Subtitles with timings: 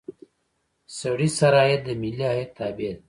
[0.99, 2.99] سړي سر عاید د ملي عاید تابع ده.